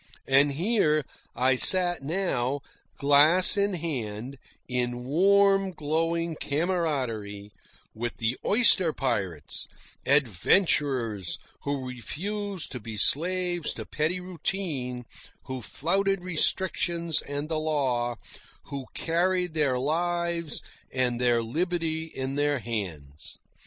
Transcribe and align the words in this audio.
And 0.27 0.53
here 0.53 1.05
I 1.35 1.55
sat 1.55 2.01
now, 2.01 2.61
glass 2.97 3.55
in 3.55 3.75
hand, 3.75 4.39
in 4.67 5.03
warm 5.03 5.73
glowing 5.73 6.37
camaraderie, 6.37 7.51
with 7.93 8.17
the 8.17 8.35
oyster 8.43 8.93
pirates, 8.93 9.67
adventurers 10.07 11.37
who 11.65 11.87
refused 11.87 12.71
to 12.71 12.79
be 12.79 12.97
slaves 12.97 13.75
to 13.75 13.85
petty 13.85 14.19
routine, 14.19 15.05
who 15.43 15.61
flouted 15.61 16.23
restrictions 16.23 17.21
and 17.21 17.47
the 17.47 17.59
law, 17.59 18.15
who 18.69 18.87
carried 18.95 19.53
their 19.53 19.77
lives 19.77 20.63
and 20.91 21.21
their 21.21 21.43
liberty 21.43 22.05
in 22.05 22.33
their 22.33 22.57
hands. 22.57 23.37